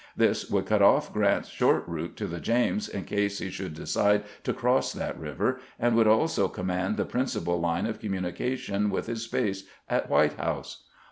This 0.17 0.49
would 0.49 0.65
cut 0.65 0.81
off 0.81 1.13
Grant's 1.13 1.49
short 1.49 1.87
route 1.87 2.17
to 2.17 2.25
the 2.25 2.39
James 2.39 2.89
in 2.89 3.03
case 3.05 3.37
he 3.37 3.51
should 3.51 3.75
decide 3.75 4.23
to 4.43 4.51
cross 4.51 4.91
that 4.93 5.15
river, 5.19 5.59
and 5.77 5.95
would 5.95 6.07
also 6.07 6.47
com 6.47 6.65
mand 6.65 6.97
the 6.97 7.05
principal 7.05 7.59
line 7.59 7.85
of 7.85 7.99
communication 7.99 8.89
with 8.89 9.05
his 9.05 9.27
base 9.27 9.67
at 9.87 10.09
White 10.09 10.33
House. 10.39 10.85